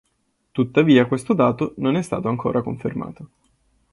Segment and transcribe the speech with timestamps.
[0.51, 3.29] Tuttavia questo dato non è stato ancora confermato.